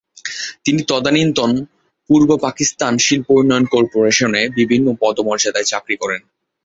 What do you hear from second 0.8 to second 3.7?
তদানীন্তন পূর্ব পাকিস্তান শিল্পোন্নয়ন